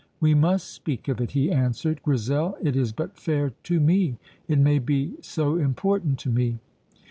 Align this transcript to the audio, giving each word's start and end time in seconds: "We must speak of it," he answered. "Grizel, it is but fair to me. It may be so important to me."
"We 0.19 0.33
must 0.33 0.69
speak 0.73 1.07
of 1.09 1.21
it," 1.21 1.29
he 1.33 1.51
answered. 1.51 2.01
"Grizel, 2.01 2.57
it 2.63 2.75
is 2.75 2.91
but 2.91 3.19
fair 3.19 3.51
to 3.61 3.79
me. 3.79 4.17
It 4.47 4.57
may 4.57 4.79
be 4.79 5.13
so 5.21 5.59
important 5.59 6.17
to 6.21 6.31
me." 6.31 6.57